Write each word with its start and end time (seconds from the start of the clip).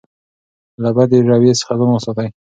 له 0.83 0.89
بدې 0.95 1.17
رویې 1.29 1.53
څخه 1.59 1.73
ځان 1.79 1.89
وساتئ. 1.91 2.27